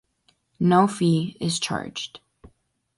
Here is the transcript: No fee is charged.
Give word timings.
No 0.59 0.87
fee 0.87 1.37
is 1.39 1.59
charged. 1.59 2.21